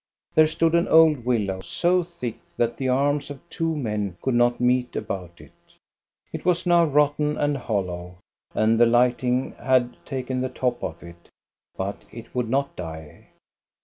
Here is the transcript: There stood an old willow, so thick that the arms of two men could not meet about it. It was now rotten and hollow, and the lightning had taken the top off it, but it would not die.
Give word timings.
There 0.33 0.47
stood 0.47 0.73
an 0.73 0.87
old 0.87 1.25
willow, 1.25 1.59
so 1.61 2.01
thick 2.03 2.37
that 2.57 2.77
the 2.77 2.89
arms 2.89 3.29
of 3.29 3.39
two 3.51 3.75
men 3.75 4.17
could 4.23 4.33
not 4.33 4.59
meet 4.59 4.95
about 4.95 5.39
it. 5.39 5.51
It 6.33 6.43
was 6.43 6.65
now 6.65 6.85
rotten 6.85 7.37
and 7.37 7.55
hollow, 7.55 8.17
and 8.55 8.79
the 8.79 8.87
lightning 8.87 9.51
had 9.59 9.95
taken 10.03 10.41
the 10.41 10.49
top 10.49 10.83
off 10.83 11.03
it, 11.03 11.29
but 11.77 12.01
it 12.11 12.33
would 12.33 12.49
not 12.49 12.75
die. 12.75 13.27